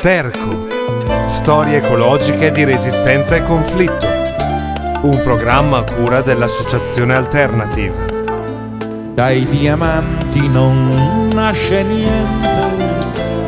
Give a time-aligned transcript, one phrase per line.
[0.00, 0.66] Sterco.
[1.26, 4.06] Storie ecologiche di resistenza e conflitto.
[5.02, 8.22] Un programma a cura dell'Associazione Alternative.
[9.12, 12.48] Dai diamanti non nasce niente,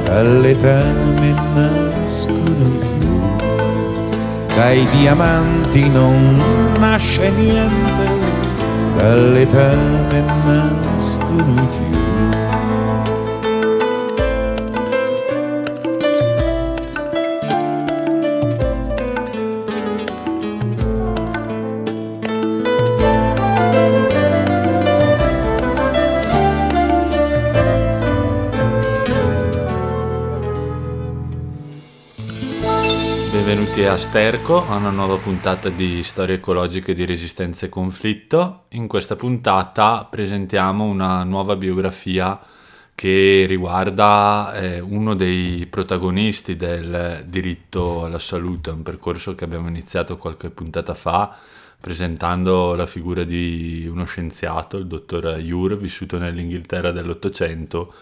[0.05, 4.55] dalle tane nascono i fiori.
[4.55, 6.39] Dai diamanti non
[6.79, 8.11] nasce niente,
[8.95, 11.92] dalle tane nascono i fiori.
[33.53, 38.65] Benvenuti a Sterco, a una nuova puntata di Storie ecologiche di resistenza e conflitto.
[38.71, 42.41] In questa puntata presentiamo una nuova biografia
[42.95, 50.17] che riguarda eh, uno dei protagonisti del diritto alla salute, un percorso che abbiamo iniziato
[50.17, 51.37] qualche puntata fa
[51.79, 57.93] presentando la figura di uno scienziato, il dottor Jur, vissuto nell'Inghilterra dell'Ottocento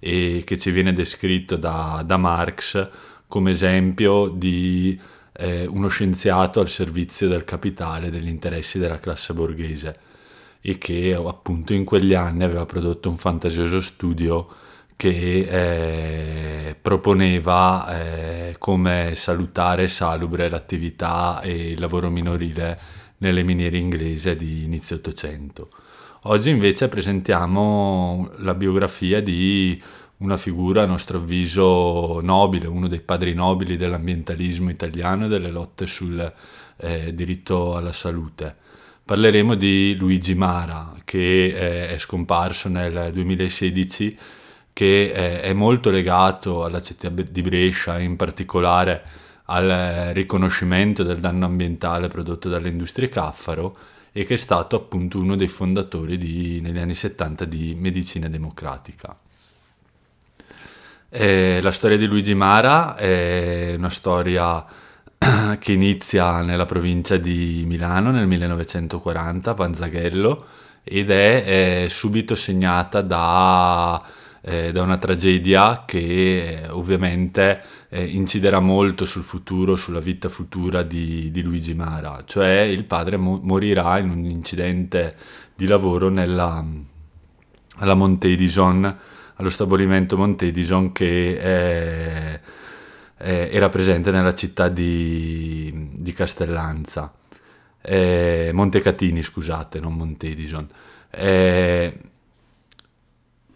[0.00, 4.98] e che ci viene descritto da, da Marx come esempio di
[5.34, 9.98] eh, uno scienziato al servizio del capitale, degli interessi della classe borghese
[10.60, 14.48] e che appunto in quegli anni aveva prodotto un fantasioso studio
[14.96, 22.78] che eh, proponeva eh, come salutare e salubre l'attività e il lavoro minorile
[23.18, 25.68] nelle miniere inglesi di inizio Ottocento.
[26.22, 29.80] Oggi invece presentiamo la biografia di
[30.18, 35.86] una figura a nostro avviso nobile, uno dei padri nobili dell'ambientalismo italiano e delle lotte
[35.86, 36.32] sul
[36.76, 38.56] eh, diritto alla salute.
[39.04, 44.18] Parleremo di Luigi Mara, che eh, è scomparso nel 2016,
[44.72, 49.02] che eh, è molto legato alla città di Brescia, in particolare
[49.50, 53.72] al riconoscimento del danno ambientale prodotto dalle industrie caffaro
[54.12, 59.16] e che è stato appunto uno dei fondatori di, negli anni 70 di Medicina Democratica.
[61.10, 64.62] Eh, la storia di Luigi Mara è una storia
[65.58, 70.44] che inizia nella provincia di Milano nel 1940, Vanzaghello,
[70.84, 74.04] ed è, è subito segnata da,
[74.42, 80.82] eh, da, una tragedia che eh, ovviamente eh, inciderà molto sul futuro, sulla vita futura
[80.82, 85.16] di, di Luigi Mara, cioè il padre mo- morirà in un incidente
[85.54, 86.62] di lavoro nella,
[87.76, 88.96] alla Monte Edison
[89.38, 92.40] allo stabilimento Montedison che è,
[93.16, 97.12] è, era presente nella città di, di Castellanza,
[97.80, 100.66] eh, Montecatini scusate, non Montedison.
[101.10, 101.98] Eh,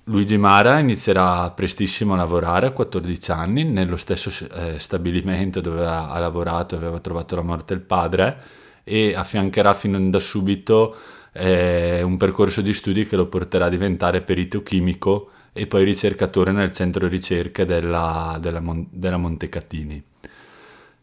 [0.07, 6.19] Luigi Mara inizierà prestissimo a lavorare a 14 anni nello stesso eh, stabilimento dove ha,
[6.19, 8.37] lavorato e aveva trovato la morte del padre
[8.83, 10.97] e affiancherà fin da subito
[11.33, 16.53] eh, un percorso di studi che lo porterà a diventare perito chimico e poi ricercatore
[16.53, 20.03] nel centro ricerche della, della, della Montecatini.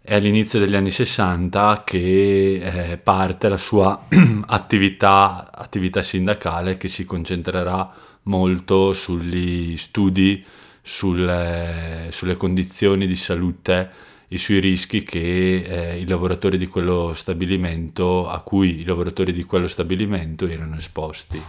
[0.01, 2.61] È all'inizio degli anni 60 che
[2.91, 4.07] eh, parte la sua
[4.47, 7.91] attività, attività sindacale che si concentrerà
[8.23, 10.43] molto sugli studi
[10.81, 13.91] sulle, sulle condizioni di salute
[14.27, 19.43] e sui rischi che eh, i lavoratori di quello stabilimento, a cui i lavoratori di
[19.43, 21.39] quello stabilimento erano esposti.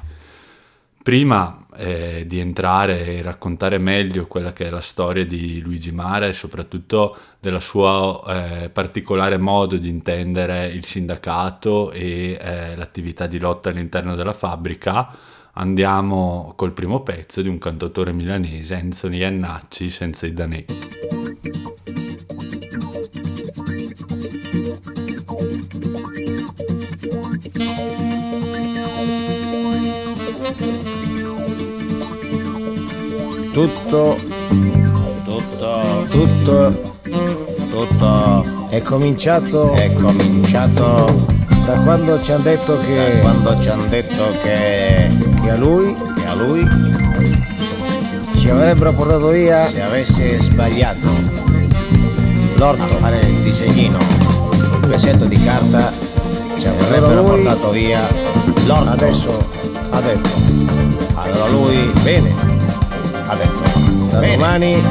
[1.03, 6.27] Prima eh, di entrare e raccontare meglio quella che è la storia di Luigi Mara
[6.27, 13.39] e soprattutto del suo eh, particolare modo di intendere il sindacato e eh, l'attività di
[13.39, 15.11] lotta all'interno della fabbrica,
[15.55, 22.00] andiamo col primo pezzo di un cantautore milanese, Anthony Iannacci, senza i danetti.
[33.61, 34.17] Tutto,
[35.23, 36.73] tutto, tutto,
[37.71, 38.69] tutto.
[38.71, 41.27] È cominciato, è cominciato.
[41.67, 45.11] Da quando ci hanno detto che, da quando ci hanno detto che,
[45.43, 46.67] che a lui, che a lui
[48.39, 51.09] ci avrebbero portato via se avesse sbagliato.
[52.55, 53.99] L'orto a fare il disegnino
[54.53, 55.93] sul pezzetto di carta
[56.59, 58.09] ci avrebbero portato via
[58.67, 58.91] l'orto.
[58.91, 59.39] adesso
[59.91, 60.31] ha detto.
[61.15, 62.50] Allora lui bene
[63.31, 63.63] ha detto.
[64.11, 64.37] Da Bene.
[64.37, 64.83] domani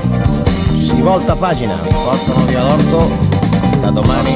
[0.78, 1.76] si volta pagina.
[1.76, 3.10] Portano via l'orto.
[3.82, 4.34] Da domani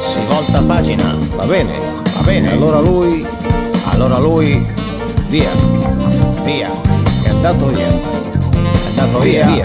[0.00, 1.14] si volta pagina.
[1.36, 2.52] Va bene va bene.
[2.52, 3.26] Allora lui
[3.90, 4.64] allora lui
[5.28, 5.50] via
[6.44, 6.70] via.
[7.22, 7.88] È andato via.
[7.88, 9.64] È andato via, via.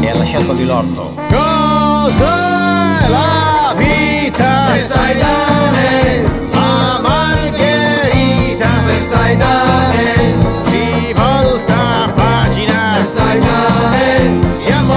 [0.00, 1.14] e ha lasciato lì l'orto!
[1.28, 4.60] Cos'è la vita?
[4.66, 6.22] Se sai dare,
[6.52, 8.66] La margherita.
[8.86, 10.33] Se sai dare,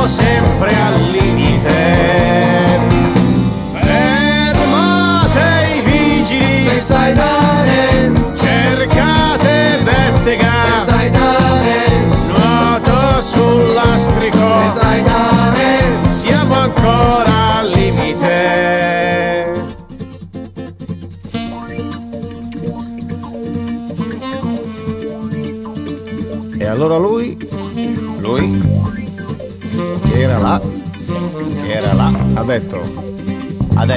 [0.08, 1.17] sempre al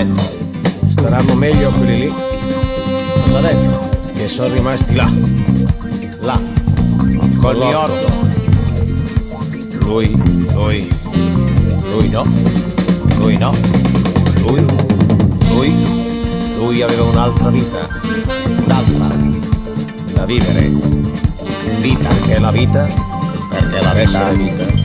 [0.04, 0.22] detto
[0.88, 2.12] staranno meglio quelli lì.
[3.24, 3.88] Cosa ha detto?
[4.14, 5.10] Che sono rimasti là.
[6.20, 6.40] Là.
[7.38, 8.28] Con gli orto.
[9.80, 10.10] Lui
[10.52, 10.88] lui
[11.90, 12.26] lui no.
[13.16, 13.54] Lui no.
[14.46, 14.64] Lui
[15.50, 15.74] lui
[16.56, 17.88] lui aveva un'altra vita.
[18.64, 19.08] Un'altra.
[20.12, 20.70] Da vivere.
[21.80, 22.88] Vita che è la vita
[23.50, 24.79] perché la vita è vita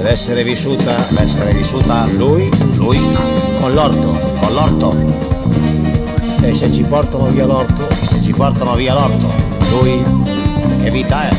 [0.00, 2.98] deve essere vissuta deve essere vissuta lui lui
[3.60, 5.28] con l'orto con l'orto.
[6.42, 7.86] E se ci portano via l'orto?
[7.92, 9.30] Se ci portano via l'orto?
[9.70, 10.02] Lui
[10.82, 11.36] che vita è?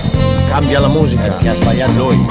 [0.48, 1.24] Cambia la musica.
[1.24, 1.92] Perché ha sbagliato?
[1.98, 2.26] Lui.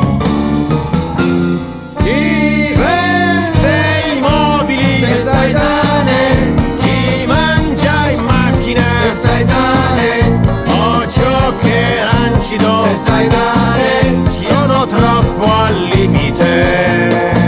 [1.98, 3.78] Chi vende
[4.14, 10.19] i mobili se sai dare, chi mangia in macchina se sai dare,
[11.10, 12.84] occhio che rancido.
[12.84, 17.39] Se sai dare, sono troppo al limite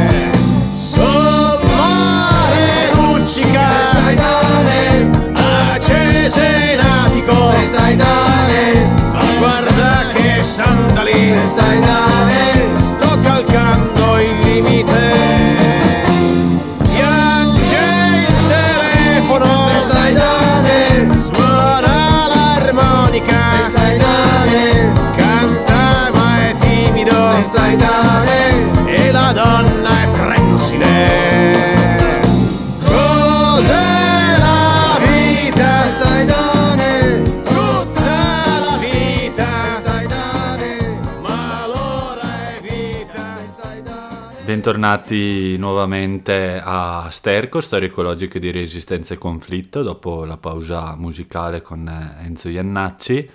[44.63, 51.89] Bentornati nuovamente a Sterco, storie ecologiche di resistenza e conflitto, dopo la pausa musicale con
[51.89, 53.29] eh, Enzo Iannacci.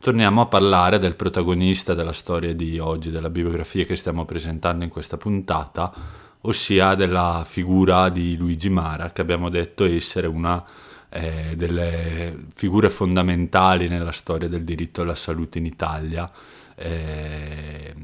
[0.00, 4.88] Torniamo a parlare del protagonista della storia di oggi, della biografia che stiamo presentando in
[4.88, 5.92] questa puntata,
[6.40, 10.64] ossia della figura di Luigi Mara, che abbiamo detto essere una
[11.10, 16.30] eh, delle figure fondamentali nella storia del diritto alla salute in Italia.
[16.74, 17.94] eh,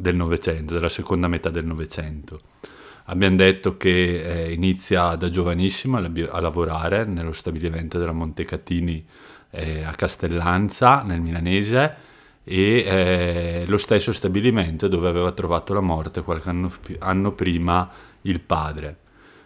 [0.00, 2.40] del Novecento, della seconda metà del Novecento.
[3.04, 9.04] Abbiamo detto che eh, inizia da giovanissimo a, lavorare nello stabilimento della Montecatini
[9.50, 12.08] eh, a Castellanza, nel milanese,
[12.44, 17.90] e eh, lo stesso stabilimento dove aveva trovato la morte qualche anno, anno prima
[18.22, 18.98] il padre.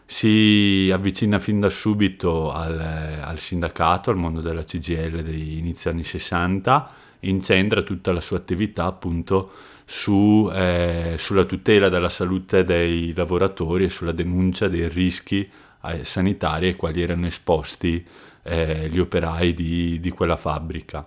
[0.06, 6.04] Si avvicina fin da subito al, al sindacato, al mondo della CGL degli inizi anni
[6.04, 6.92] 60,
[7.28, 9.48] incentra tutta la sua attività appunto
[9.84, 15.48] su, eh, sulla tutela della salute dei lavoratori e sulla denuncia dei rischi
[15.84, 18.04] eh, sanitari ai quali erano esposti
[18.42, 21.06] eh, gli operai di, di quella fabbrica.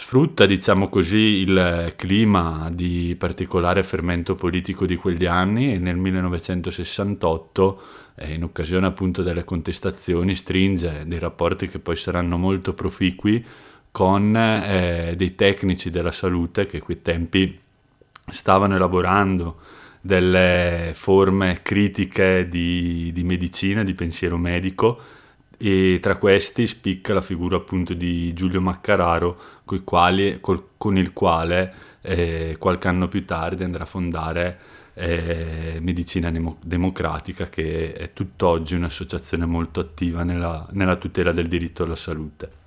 [0.00, 7.82] Sfrutta, diciamo così, il clima di particolare fermento politico di quegli anni e nel 1968,
[8.14, 13.44] eh, in occasione appunto delle contestazioni, stringe dei rapporti che poi saranno molto proficui
[13.98, 17.58] con eh, dei tecnici della salute che a quei tempi
[18.30, 19.56] stavano elaborando
[20.00, 25.00] delle forme critiche di, di medicina, di pensiero medico
[25.58, 29.36] e tra questi spicca la figura appunto di Giulio Maccararo
[29.82, 34.58] quali, col- con il quale eh, qualche anno più tardi andrà a fondare
[34.94, 41.82] eh, Medicina Demo- Democratica che è tutt'oggi un'associazione molto attiva nella, nella tutela del diritto
[41.82, 42.57] alla salute.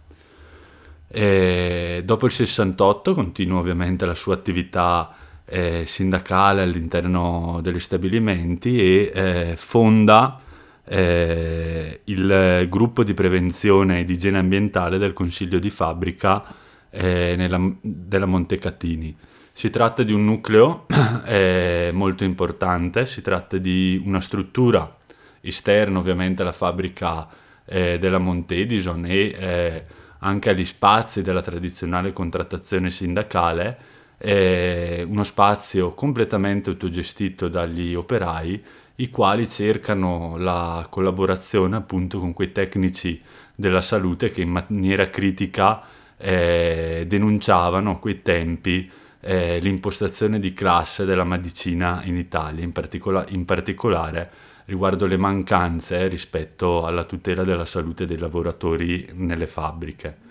[1.11, 5.13] E dopo il 68 continua ovviamente la sua attività
[5.45, 10.39] eh, sindacale all'interno degli stabilimenti e eh, fonda
[10.85, 16.43] eh, il gruppo di prevenzione ed igiene ambientale del consiglio di fabbrica
[16.89, 19.15] eh, nella, della Montecatini.
[19.51, 20.85] Si tratta di un nucleo
[21.27, 24.97] eh, molto importante, si tratta di una struttura
[25.41, 27.27] esterna ovviamente alla fabbrica
[27.65, 29.83] eh, della Montedison e eh,
[30.23, 33.77] anche agli spazi della tradizionale contrattazione sindacale
[34.23, 38.63] eh, uno spazio completamente autogestito dagli operai,
[38.95, 43.19] i quali cercano la collaborazione appunto con quei tecnici
[43.55, 45.81] della salute che in maniera critica
[46.17, 48.89] eh, denunciavano a quei tempi
[49.21, 54.29] eh, l'impostazione di classe della medicina in Italia, in, particola- in particolare
[54.71, 60.29] riguardo le mancanze rispetto alla tutela della salute dei lavoratori nelle fabbriche.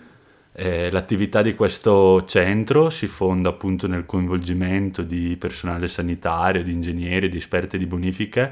[0.53, 7.29] Eh, l'attività di questo centro si fonda appunto nel coinvolgimento di personale sanitario, di ingegneri,
[7.29, 8.51] di esperti di bonifiche,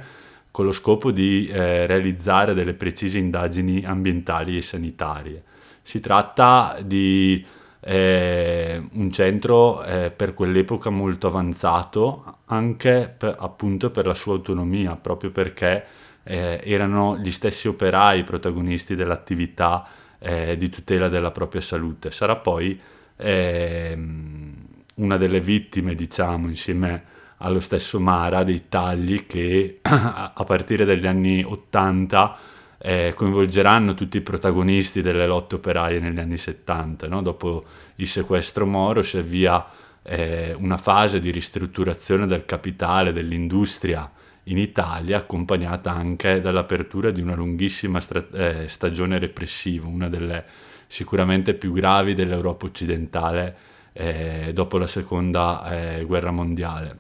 [0.51, 5.43] con lo scopo di eh, realizzare delle precise indagini ambientali e sanitarie.
[5.81, 7.43] Si tratta di
[7.81, 14.95] eh, un centro eh, per quell'epoca molto avanzato, anche per, appunto per la sua autonomia,
[14.95, 15.85] proprio perché
[16.23, 19.87] eh, erano gli stessi operai protagonisti dell'attività
[20.19, 22.11] eh, di tutela della propria salute.
[22.11, 22.79] Sarà poi
[23.15, 24.53] ehm,
[24.95, 27.03] una delle vittime, diciamo, insieme
[27.37, 32.37] allo stesso Mara, dei tagli che a partire dagli anni 80
[32.81, 37.07] eh, coinvolgeranno tutti i protagonisti delle lotte operaie negli anni 70.
[37.07, 37.21] No?
[37.21, 37.63] Dopo
[37.95, 39.65] il sequestro Moro si avvia
[40.01, 44.09] eh, una fase di ristrutturazione del capitale, dell'industria
[44.43, 50.43] in Italia, accompagnata anche dall'apertura di una lunghissima stra- eh, stagione repressiva, una delle
[50.87, 53.55] sicuramente più gravi dell'Europa occidentale
[53.93, 56.97] eh, dopo la seconda eh, guerra mondiale.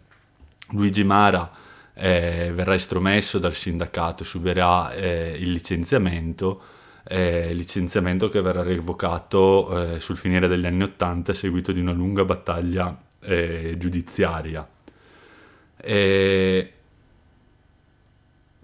[0.71, 1.49] Luigi Mara
[1.99, 6.61] eh, verrà estromesso dal sindacato, subirà eh, il licenziamento,
[7.05, 12.23] eh, licenziamento che verrà revocato eh, sul finire degli anni Ottanta, seguito di una lunga
[12.23, 14.67] battaglia eh, giudiziaria.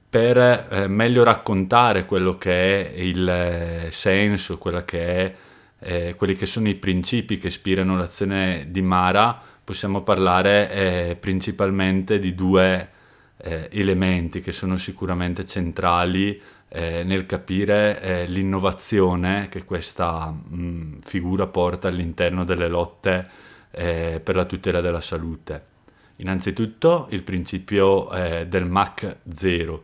[0.09, 5.35] Per eh, meglio raccontare quello che è il senso, che
[5.77, 12.33] è, quelli che sono i principi che ispirano l'azione di Mara, possiamo parlare principalmente di
[12.33, 12.93] due
[13.37, 21.47] eh, elementi che sono sicuramente centrali eh, nel capire eh, l'innovazione che questa mh, figura
[21.47, 23.29] porta all'interno delle lotte
[23.71, 25.73] eh, per la tutela della salute.
[26.17, 29.83] Innanzitutto il principio eh, del MAC 0.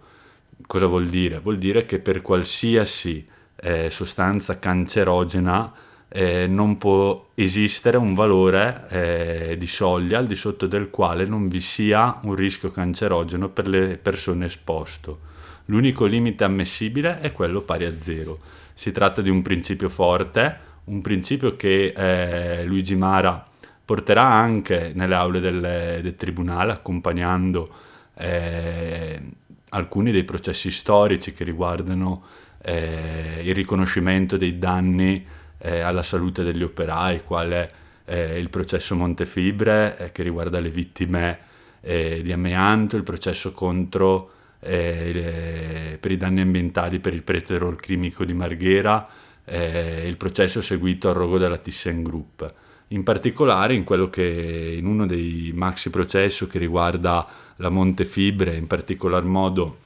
[0.65, 1.39] Cosa vuol dire?
[1.39, 5.71] Vuol dire che per qualsiasi eh, sostanza cancerogena
[6.13, 11.47] eh, non può esistere un valore eh, di soglia al di sotto del quale non
[11.47, 15.29] vi sia un rischio cancerogeno per le persone esposte.
[15.65, 18.39] L'unico limite ammissibile è quello pari a zero.
[18.73, 23.47] Si tratta di un principio forte, un principio che eh, Luigi Mara
[23.85, 27.69] porterà anche nelle aule del, del tribunale accompagnando
[28.15, 29.21] eh,
[29.69, 32.21] alcuni dei processi storici che riguardano
[32.61, 35.25] eh, il riconoscimento dei danni
[35.61, 37.71] eh, alla salute degli operai, quale
[38.05, 41.39] eh, il processo Montefibre eh, che riguarda le vittime
[41.81, 47.79] eh, di amianto, il processo contro eh, le, per i danni ambientali per il preterol
[47.79, 49.07] chimico di Marghera,
[49.45, 52.53] eh, il processo seguito al rogo della Thyssen Group.
[52.89, 57.25] In particolare in che in uno dei maxi processi che riguarda
[57.55, 59.77] la Montefibre, in particolar modo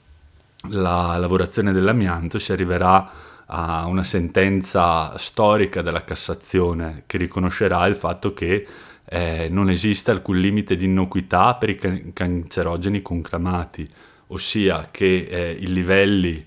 [0.69, 3.07] la lavorazione dell'amianto, si arriverà
[3.47, 8.65] a una sentenza storica della Cassazione che riconoscerà il fatto che
[9.07, 13.87] eh, non esiste alcun limite di innocuità per i can- cancerogeni conclamati,
[14.27, 16.45] ossia che eh, i livelli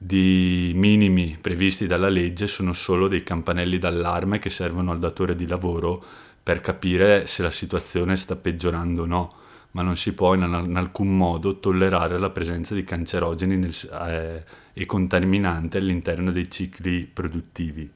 [0.00, 5.46] di minimi previsti dalla legge sono solo dei campanelli d'allarme che servono al datore di
[5.46, 6.02] lavoro
[6.40, 9.32] per capire se la situazione sta peggiorando o no,
[9.72, 13.74] ma non si può in, in alcun modo tollerare la presenza di cancerogeni nel,
[14.08, 14.44] eh,
[14.78, 17.90] e contaminanti all'interno dei cicli produttivi.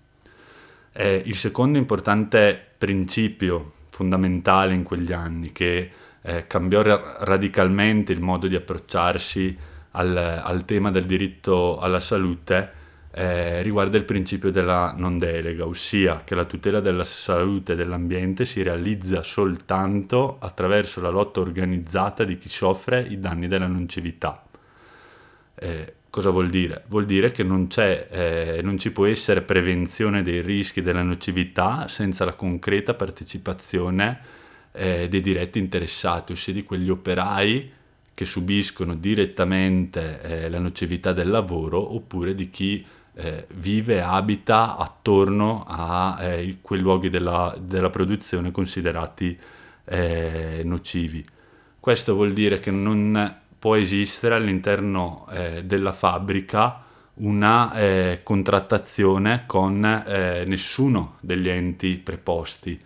[0.93, 8.21] Eh, il secondo importante principio fondamentale in quegli anni che eh, cambiò ra- radicalmente il
[8.21, 9.57] modo di approcciarsi
[9.93, 12.81] al, al, tema del diritto alla salute
[13.12, 18.45] eh, riguarda il principio della non delega, ossia che la tutela della salute e dell'ambiente
[18.45, 24.43] si realizza soltanto attraverso la lotta organizzata di chi soffre i danni della nocività.
[25.55, 26.83] Eh, Cosa vuol dire?
[26.88, 32.26] Vuol dire che non, eh, non, ci può essere prevenzione dei rischi della nocività senza
[32.26, 34.21] la concreta partecipazione
[34.73, 37.73] eh, dei diretti interessati, ossia di quegli operai
[38.12, 44.76] che subiscono direttamente eh, la nocività del lavoro oppure di chi eh, vive e abita
[44.76, 49.38] attorno a eh, quei luoghi della, della produzione considerati
[49.87, 51.25] eh, nocivi.
[51.81, 56.83] Questo vuol dire che non può esistere all'interno eh, della fabbrica
[57.19, 62.76] una eh, contrattazione con eh, nessuno degli enti preposti.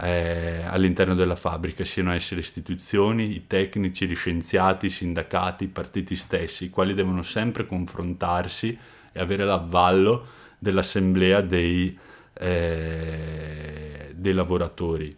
[0.00, 5.68] eh, all'interno della fabbrica, siano esse le istituzioni, i tecnici, gli scienziati, i sindacati, i
[5.68, 8.78] partiti stessi, i quali devono sempre confrontarsi
[9.10, 10.26] e avere l'avvallo
[10.58, 11.98] dell'assemblea dei,
[12.34, 15.16] eh, dei lavoratori.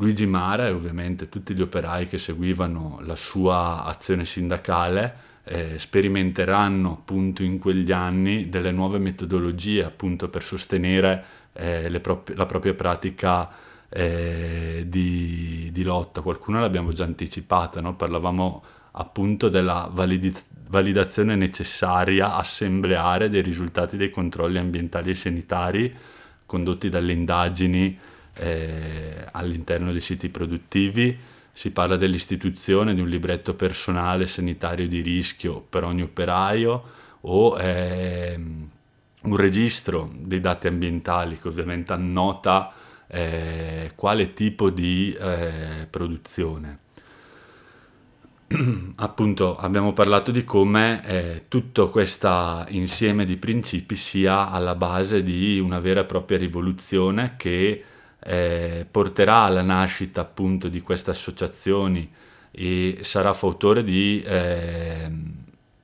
[0.00, 6.92] Luigi Mara e ovviamente tutti gli operai che seguivano la sua azione sindacale eh, sperimenteranno
[6.92, 13.50] appunto in quegli anni delle nuove metodologie appunto per sostenere eh, prop- la propria pratica
[13.90, 16.22] eh, di, di, lotta.
[16.22, 17.94] Qualcuna l'abbiamo già anticipata, no?
[17.94, 20.34] parlavamo appunto della validi-
[20.68, 25.94] validazione necessaria assembleare dei risultati dei controlli ambientali e sanitari
[26.46, 27.98] condotti dalle indagini
[28.36, 31.18] eh, all'interno dei siti produttivi
[31.52, 36.82] si parla dell'istituzione di un libretto personale sanitario di rischio per ogni operaio
[37.22, 38.40] o eh,
[39.22, 42.72] un registro dei dati ambientali che ovviamente annota
[43.06, 46.78] eh, quale tipo di eh, produzione.
[48.96, 55.58] Appunto abbiamo parlato di come eh, tutto questo insieme di principi sia alla base di
[55.58, 57.84] una vera e propria rivoluzione che
[58.22, 62.10] eh, porterà alla nascita appunto di queste associazioni
[62.50, 65.10] e sarà fautore di eh,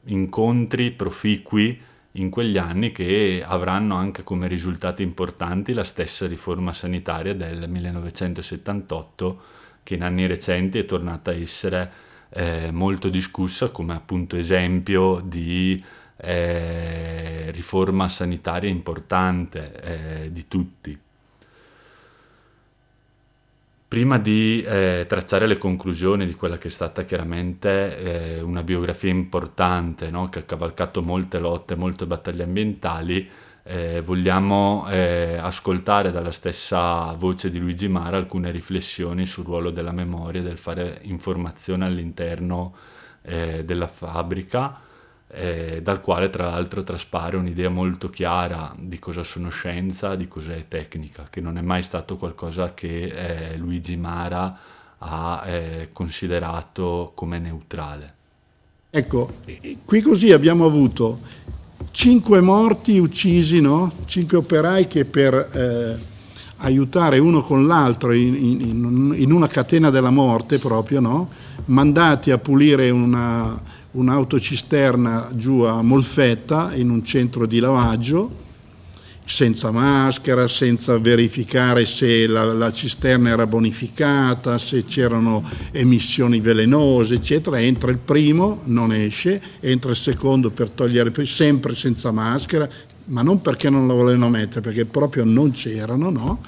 [0.04, 1.80] incontri proficui
[2.12, 9.40] in quegli anni che avranno anche come risultati importanti la stessa riforma sanitaria del 1978
[9.82, 11.92] che in anni recenti è tornata a essere
[12.30, 15.82] eh, molto discussa come appunto esempio di
[16.16, 20.98] eh, riforma sanitaria importante eh, di tutti.
[23.88, 27.98] Prima di eh, tracciare le conclusioni di quella che è stata chiaramente
[28.36, 30.28] eh, una biografia importante, no?
[30.28, 33.28] che ha cavalcato molte lotte, molte battaglie ambientali,
[33.62, 39.92] eh, vogliamo eh, ascoltare dalla stessa voce di Luigi Mara alcune riflessioni sul ruolo della
[39.92, 42.74] memoria, del fare informazione all'interno
[43.22, 44.80] eh, della fabbrica
[45.28, 50.66] eh, dal quale tra l'altro traspare un'idea molto chiara di cosa sono scienza, di cos'è
[50.68, 54.58] tecnica, che non è mai stato qualcosa che eh, Luigi Mara
[54.98, 58.14] ha eh, considerato come neutrale.
[58.90, 59.34] Ecco,
[59.84, 61.18] qui così abbiamo avuto
[61.90, 63.92] cinque morti uccisi, no?
[64.06, 65.98] cinque operai che per eh,
[66.58, 71.28] aiutare uno con l'altro in, in, in, una catena della morte proprio, no?
[71.66, 73.60] mandati a pulire una,
[73.96, 78.44] un'autocisterna giù a Molfetta in un centro di lavaggio
[79.24, 87.60] senza maschera, senza verificare se la, la, cisterna era bonificata, se c'erano emissioni velenose, eccetera.
[87.60, 92.68] Entra il primo, non esce, entra il secondo per togliere, sempre senza maschera,
[93.06, 96.40] ma non perché non la volevano mettere, perché proprio non c'erano, no?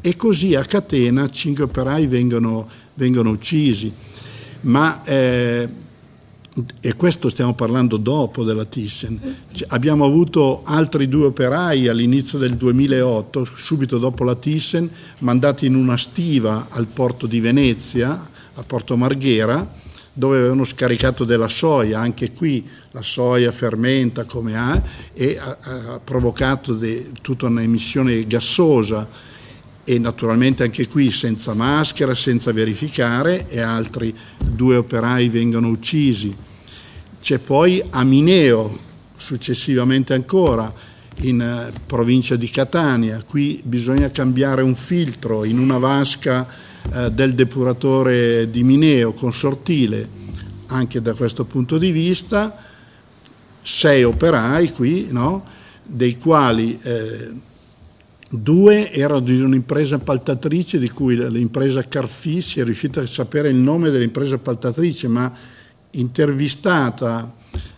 [0.00, 3.92] E così a catena cinque operai vengono, vengono uccisi.
[4.62, 5.68] Ma eh,
[6.80, 9.36] e questo stiamo parlando dopo della Thyssen.
[9.68, 15.96] abbiamo avuto altri due operai all'inizio del 2008, subito dopo la Thyssen, mandati in una
[15.96, 19.66] stiva al porto di Venezia, a Porto Marghera,
[20.12, 24.82] dove avevano scaricato della soia, anche qui la soia fermenta come ha
[25.14, 29.30] e ha, ha provocato de, tutta un'emissione gassosa
[29.84, 36.34] e naturalmente anche qui senza maschera, senza verificare e altri due operai vengono uccisi.
[37.20, 38.78] C'è poi Amineo,
[39.16, 40.72] successivamente ancora,
[41.20, 43.22] in eh, provincia di Catania.
[43.26, 46.46] Qui bisogna cambiare un filtro in una vasca
[46.92, 50.20] eh, del depuratore di Mineo consortile.
[50.66, 52.56] Anche da questo punto di vista,
[53.62, 55.44] sei operai qui, no?
[55.82, 57.30] dei quali eh,
[58.34, 63.56] Due erano di un'impresa appaltatrice di cui l'impresa Carfi si è riuscita a sapere il
[63.56, 65.30] nome dell'impresa appaltatrice, ma
[65.90, 67.30] intervistata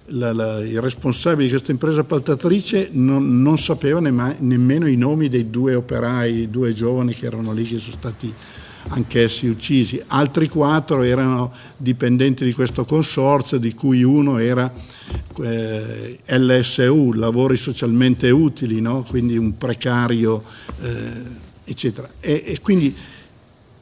[0.07, 5.29] la, la, il responsabile di questa impresa appaltatrice non, non sapeva ne, nemmeno i nomi
[5.29, 8.33] dei due operai, due giovani che erano lì, che sono stati
[8.89, 10.03] anch'essi uccisi.
[10.09, 14.73] Altri quattro erano dipendenti di questo consorzio, di cui uno era
[15.43, 19.03] eh, LSU, lavori socialmente utili, no?
[19.09, 20.43] quindi un precario,
[20.83, 22.11] eh, eccetera.
[22.21, 22.95] E, e quindi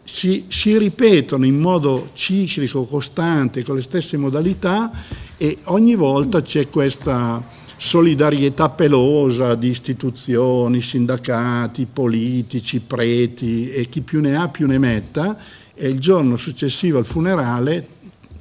[0.05, 4.91] si, si, ripetono in modo ciclico, costante, con le stesse modalità
[5.37, 14.21] e ogni volta c'è questa solidarietà pelosa di istituzioni, sindacati, politici, preti e chi più
[14.21, 15.37] ne ha più ne metta
[15.75, 17.89] e il giorno successivo al funerale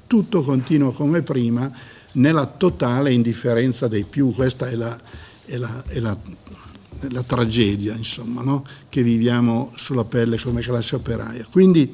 [0.05, 1.71] tutto continua come prima
[2.13, 4.31] nella totale indifferenza dei più.
[4.31, 4.95] Questa è la,
[5.45, 6.15] è la, è la
[7.09, 8.63] la tragedia insomma, no?
[8.87, 11.47] che viviamo sulla pelle come classe operaia.
[11.49, 11.91] Quindi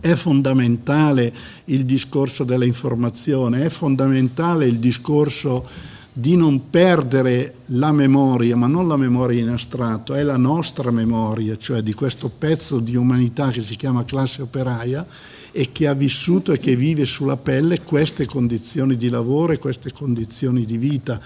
[0.00, 1.32] è fondamentale
[1.66, 8.96] il discorso dell'informazione, è fondamentale il discorso di non perdere la memoria, ma non la
[8.96, 13.76] memoria in astratto, è la nostra memoria, cioè di questo pezzo di umanità che si
[13.76, 15.06] chiama classe operaia
[15.52, 19.92] e che ha vissuto e che vive sulla pelle queste condizioni di lavoro e queste
[19.92, 21.20] condizioni di vita.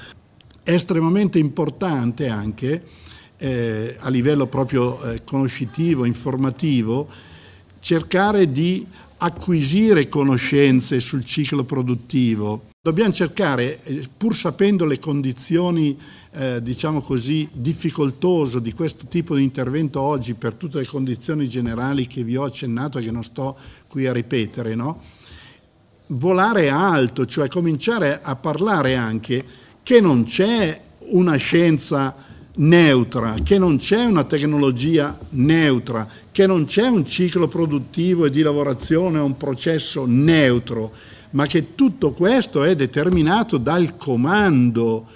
[0.62, 2.82] È estremamente importante anche
[3.36, 7.08] eh, a livello proprio eh, conoscitivo, informativo,
[7.80, 8.86] cercare di
[9.24, 12.66] acquisire conoscenze sul ciclo produttivo.
[12.82, 15.98] Dobbiamo cercare, eh, pur sapendo le condizioni,
[16.32, 22.06] eh, diciamo così, difficoltose di questo tipo di intervento oggi per tutte le condizioni generali
[22.06, 23.56] che vi ho accennato e che non sto
[23.88, 25.00] qui a ripetere, no?
[26.08, 29.42] volare alto, cioè cominciare a parlare anche
[29.82, 30.78] che non c'è
[31.10, 32.14] una scienza
[32.56, 38.42] neutra, che non c'è una tecnologia neutra, che non c'è un ciclo produttivo e di
[38.42, 40.92] lavorazione, un processo neutro,
[41.30, 45.06] ma che tutto questo è determinato dal comando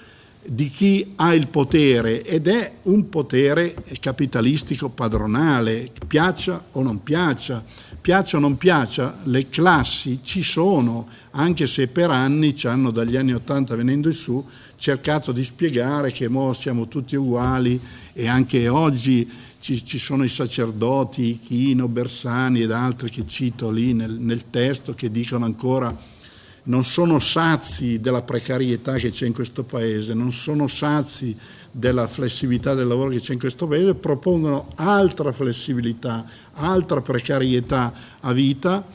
[0.44, 7.62] di chi ha il potere ed è un potere capitalistico padronale, piaccia o non piaccia.
[8.00, 13.16] Piaccia o non piaccia, le classi ci sono, anche se per anni ci hanno dagli
[13.16, 14.42] anni Ottanta venendo in su
[14.78, 17.78] cercato di spiegare che mo siamo tutti uguali
[18.12, 19.28] e anche oggi
[19.60, 24.94] ci, ci, sono i sacerdoti, Chino, Bersani ed altri che cito lì nel, nel testo
[24.94, 26.16] che dicono ancora
[26.64, 31.36] non sono sazi della precarietà che c'è in questo paese, non sono sazi
[31.70, 38.32] della flessibilità del lavoro che c'è in questo paese, propongono altra flessibilità, altra precarietà a
[38.32, 38.86] vita.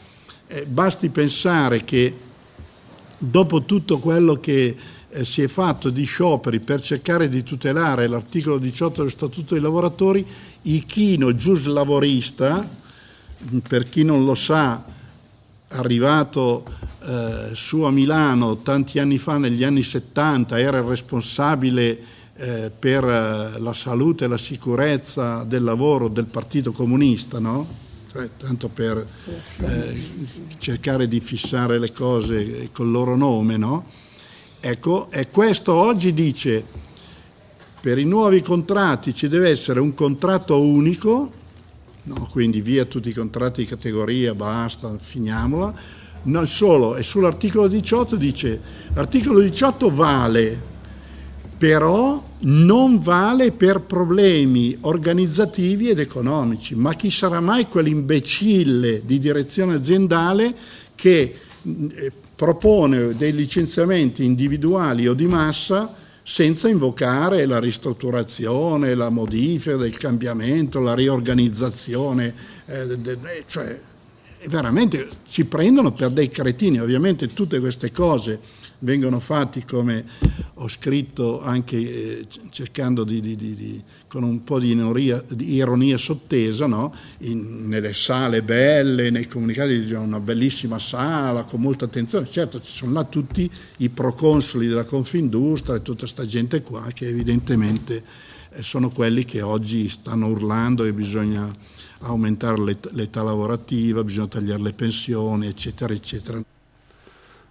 [0.47, 2.15] Eh, basti pensare che
[3.17, 4.75] dopo tutto quello che
[5.13, 9.61] eh, si è fatto di scioperi per cercare di tutelare l'articolo 18 dello Statuto dei
[9.61, 10.25] lavoratori,
[10.63, 12.67] Ichino, gius lavorista,
[13.67, 14.83] per chi non lo sa,
[15.69, 16.63] arrivato
[17.05, 21.99] eh, su a Milano tanti anni fa, negli anni 70, era il responsabile
[22.35, 27.67] eh, per eh, la salute e la sicurezza del lavoro del Partito Comunista, no?
[28.11, 29.05] cioè, tanto per
[29.57, 30.03] eh,
[30.57, 33.57] cercare di fissare le cose col loro nome.
[33.57, 34.01] No?
[34.65, 36.63] Ecco, e questo oggi dice
[37.81, 41.29] per i nuovi contratti ci deve essere un contratto unico,
[42.03, 42.27] no?
[42.31, 45.73] quindi via tutti i contratti di categoria, basta, finiamola.
[46.23, 48.61] Non solo, e sull'articolo 18 dice,
[48.93, 50.57] l'articolo 18 vale,
[51.57, 59.73] però non vale per problemi organizzativi ed economici, ma chi sarà mai quell'imbecille di direzione
[59.73, 60.55] aziendale
[60.95, 69.75] che eh, propone dei licenziamenti individuali o di massa senza invocare la ristrutturazione, la modifica
[69.75, 72.33] del cambiamento, la riorganizzazione,
[72.65, 73.79] eh, cioè
[74.47, 78.39] veramente ci prendono per dei cretini, ovviamente tutte queste cose
[78.83, 80.05] vengono fatti come
[80.55, 81.77] ho scritto anche
[82.19, 86.93] eh, cercando di, di, di, con un po' di ironia, ironia sottesa, no?
[87.19, 92.71] In, nelle sale belle, nei comunicati c'è una bellissima sala con molta attenzione, certo ci
[92.71, 98.03] sono là tutti i proconsoli della Confindustria e tutta questa gente qua che evidentemente
[98.51, 101.51] eh, sono quelli che oggi stanno urlando e bisogna
[102.01, 106.52] aumentare l'età lavorativa, bisogna tagliare le pensioni, eccetera, eccetera.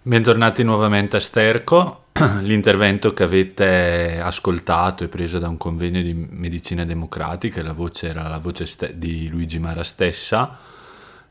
[0.05, 2.07] Bentornati nuovamente a Sterco.
[2.41, 8.27] L'intervento che avete ascoltato è preso da un convegno di medicina democratica, la voce era
[8.27, 10.57] la voce ste- di Luigi Mara stessa.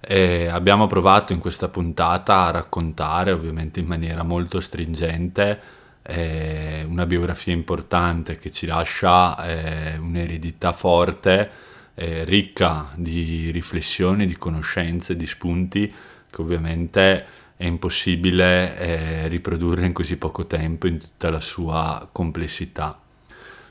[0.01, 5.61] E abbiamo provato in questa puntata a raccontare, ovviamente in maniera molto stringente,
[6.01, 11.51] eh, una biografia importante che ci lascia eh, un'eredità forte,
[11.93, 15.95] eh, ricca di riflessioni, di conoscenze, di spunti
[16.33, 17.27] che ovviamente
[17.63, 23.01] è impossibile eh, riprodurre in così poco tempo in tutta la sua complessità.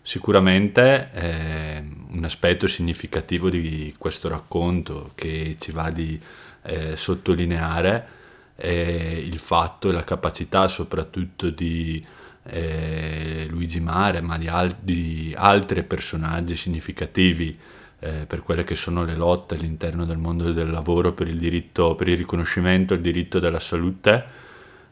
[0.01, 6.17] Sicuramente eh, un aspetto significativo di questo racconto che ci va di
[6.63, 8.07] eh, sottolineare
[8.55, 12.01] è il fatto e la capacità soprattutto di
[12.43, 17.59] eh, Luigi Mare, ma di, al- di altri personaggi significativi
[18.03, 21.93] eh, per quelle che sono le lotte all'interno del mondo del lavoro per il, diritto,
[21.93, 24.25] per il riconoscimento del diritto della salute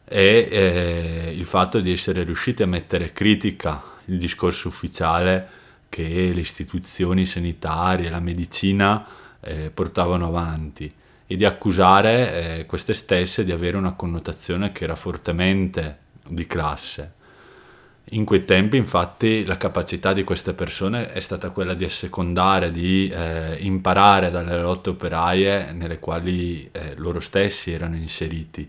[0.04, 5.48] e eh, il fatto di essere riusciti a mettere critica il discorso ufficiale
[5.88, 9.06] che le istituzioni sanitarie, la medicina
[9.40, 10.92] eh, portavano avanti
[11.26, 17.14] e di accusare eh, queste stesse di avere una connotazione che era fortemente di classe.
[18.12, 23.08] In quei tempi infatti la capacità di queste persone è stata quella di assecondare, di
[23.08, 28.68] eh, imparare dalle lotte operaie nelle quali eh, loro stessi erano inseriti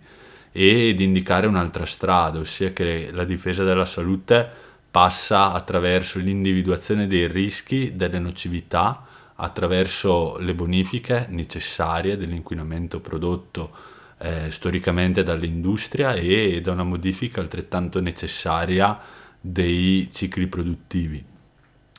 [0.52, 4.48] e di indicare un'altra strada, ossia che la difesa della salute
[4.91, 13.72] passa attraverso l'individuazione dei rischi, delle nocività, attraverso le bonifiche necessarie dell'inquinamento prodotto
[14.20, 19.00] eh, storicamente dall'industria e da una modifica altrettanto necessaria
[19.41, 21.23] dei cicli produttivi.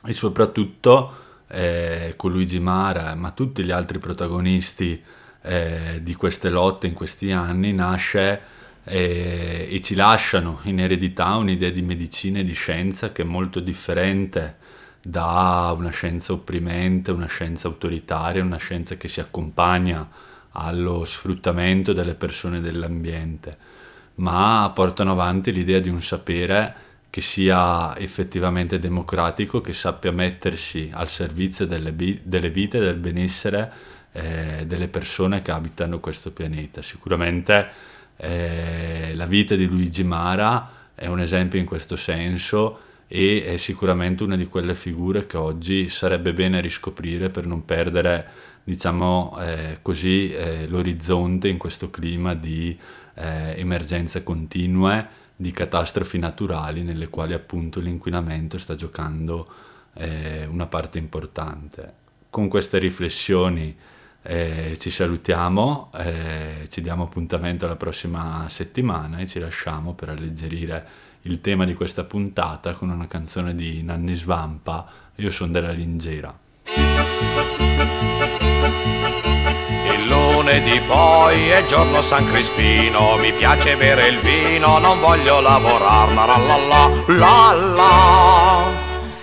[0.05, 5.01] E soprattutto eh, con Luigi Mara, ma tutti gli altri protagonisti
[5.41, 8.41] eh, di queste lotte in questi anni, nasce
[8.85, 13.59] eh, e ci lasciano in eredità un'idea di medicina e di scienza che è molto
[13.59, 14.57] differente
[15.01, 20.09] da una scienza opprimente, una scienza autoritaria, una scienza che si accompagna
[20.51, 23.57] allo sfruttamento delle persone e dell'ambiente,
[24.15, 26.75] ma portano avanti l'idea di un sapere
[27.13, 33.71] che sia effettivamente democratico, che sappia mettersi al servizio delle, bi- delle vite del benessere
[34.13, 36.81] eh, delle persone che abitano questo pianeta.
[36.81, 37.69] Sicuramente
[38.17, 44.23] eh, la vita di Luigi Mara è un esempio in questo senso e è sicuramente
[44.23, 48.27] una di quelle figure che oggi sarebbe bene riscoprire per non perdere
[48.63, 52.75] diciamo eh, così eh, l'orizzonte in questo clima di
[53.13, 59.47] eh, emergenze continue di catastrofi naturali nelle quali appunto l'inquinamento sta giocando
[59.95, 61.93] eh, una parte importante
[62.29, 63.75] con queste riflessioni
[64.21, 71.11] eh, ci salutiamo eh, ci diamo appuntamento alla prossima settimana e ci lasciamo per alleggerire
[71.25, 74.85] il tema di questa puntata con una canzone di Nanni Svampa,
[75.17, 76.37] Io sono della Lingera.
[80.43, 86.25] Lunedì poi è giorno San Crispino, mi piace bere il vino, non voglio lavorare, la
[86.25, 88.61] la la la la.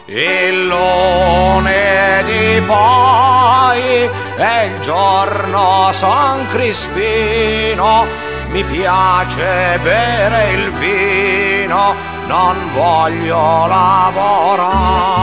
[0.06, 8.06] Il lunedì poi è il giorno San Crispino,
[8.48, 11.94] mi piace bere il vino,
[12.28, 15.20] non voglio lavorare.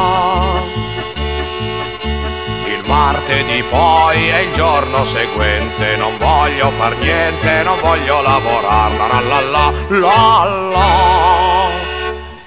[2.87, 9.41] Martedì poi è il giorno seguente, non voglio far niente, non voglio lavorare, la la
[9.41, 11.69] la la la.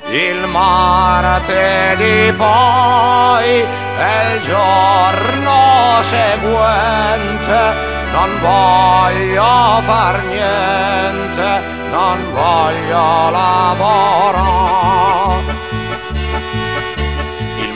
[0.09, 3.67] Il martedì poi
[3.99, 7.75] è il giorno seguente,
[8.13, 14.81] non voglio far niente, non voglio lavorare.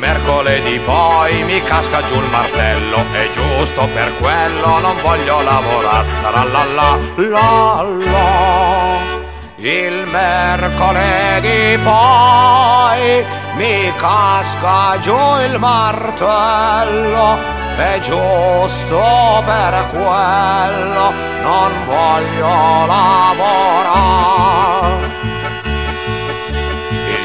[0.05, 6.07] Mercoledì poi mi casca giù il martello, è giusto per quello non voglio lavorare.
[6.21, 7.85] La la la la la.
[9.57, 15.17] Il mercoledì poi mi casca giù
[15.49, 17.39] il martello
[17.79, 21.13] è giusto per quello
[21.43, 24.35] non voglio lavorare.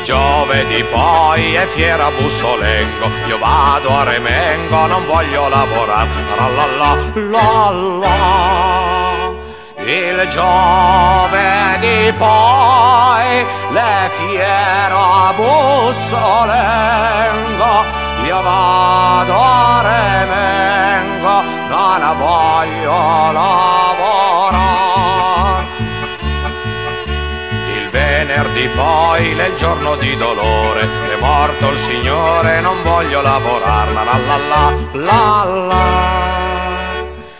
[0.10, 6.10] Giovedì poi è fiera Bussolengo, io vado a Remengo, non voglio lavorare.
[6.36, 7.70] La la la la
[8.00, 9.30] la.
[9.78, 16.50] Il giovedì poi le fiera Bussolengo
[18.26, 24.89] io vado a remengo, non voglio lavorare.
[28.60, 34.18] Venerdì poi il giorno di dolore, è morto il Signore, non voglio lavorare, la la
[34.18, 36.28] la la la.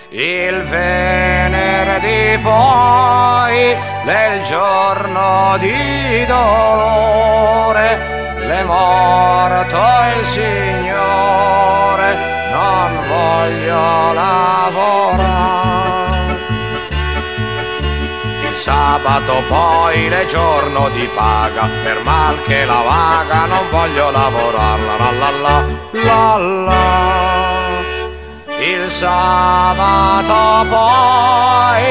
[0.10, 7.98] Il venerdì poi il giorno di dolore,
[8.38, 9.78] è morto
[10.18, 12.18] il Signore,
[12.52, 14.39] non voglio lavorare.
[18.70, 25.12] Sabato poi è giorno di paga, per mal che la vaga non voglio lavorare, la
[25.22, 25.56] la la
[26.08, 26.82] la la.
[28.60, 31.84] Il sabato poi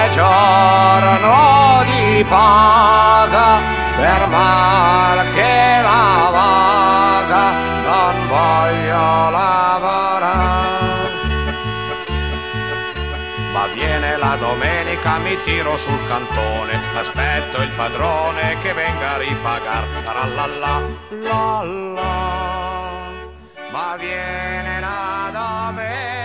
[0.00, 3.58] è giorno di paga,
[3.96, 7.44] per mal che la vaga
[7.88, 10.75] non voglio lavorare.
[14.36, 19.84] Domenica, mi tiro sul cantone, aspetto il padrone che venga a ripagar.
[20.04, 20.82] La la la la
[21.24, 21.64] la.
[23.70, 26.15] Ma viene la domenica